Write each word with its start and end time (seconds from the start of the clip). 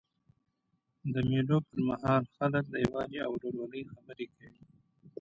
د 1.13 1.15
مېلو 1.29 1.57
پر 1.67 1.79
مهال 1.87 2.23
خلک 2.35 2.63
د 2.69 2.75
یووالي 2.85 3.19
او 3.25 3.31
ورورولۍ 3.35 3.81
خبري 3.93 4.25
کوي. 4.35 4.61